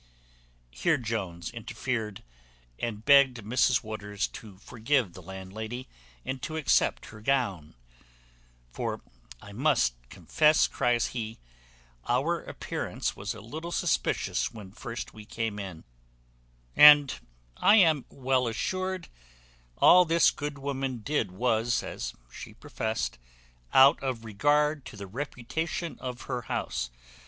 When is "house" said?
26.41-26.89